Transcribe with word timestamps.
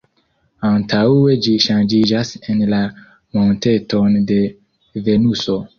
Antaŭe 0.69 1.35
ĝi 1.47 1.53
ŝanĝiĝas 1.67 2.33
en 2.55 2.65
la 2.75 2.81
monteton 3.39 4.21
de 4.33 4.45
Venuso. 5.09 5.65